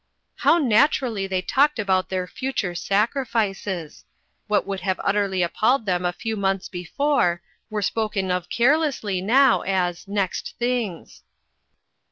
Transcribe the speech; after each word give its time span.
How 0.37 0.57
naturally 0.57 1.27
they 1.27 1.43
talked 1.43 1.77
about 1.77 2.09
their 2.09 2.25
future 2.25 2.73
sacrifices! 2.73 4.03
What 4.47 4.65
would 4.65 4.79
have 4.79 4.99
utterly 5.03 5.43
appalled 5.43 5.85
them 5.85 6.05
a 6.05 6.11
few 6.11 6.35
months 6.35 6.67
before, 6.69 7.43
were 7.69 7.83
spoken 7.83 8.31
of 8.31 8.49
carelessly 8.49 9.21
now 9.21 9.61
as" 9.61 10.07
next 10.07 10.55
things. 10.57 11.21